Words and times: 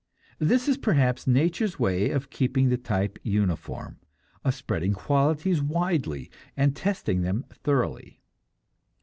This 0.39 0.67
is 0.67 0.77
perhaps 0.79 1.27
nature's 1.27 1.77
way 1.77 2.09
of 2.09 2.31
keeping 2.31 2.69
the 2.69 2.77
type 2.77 3.19
uniform, 3.21 3.99
of 4.43 4.55
spreading 4.55 4.93
qualities 4.93 5.61
widely 5.61 6.31
and 6.57 6.75
testing 6.75 7.21
them 7.21 7.45
thoroughly. 7.51 8.19